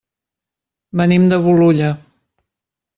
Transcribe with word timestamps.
Venim 1.03 1.29
de 1.33 1.41
Bolulla. 1.47 1.93